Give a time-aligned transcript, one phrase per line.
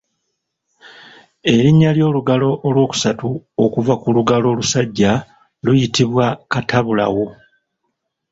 [1.51, 3.29] Erinnya ly’olugalo olwokusatu
[3.63, 5.11] okuva ku lugalo olusajja
[5.65, 7.25] luyitibwa katabulawo.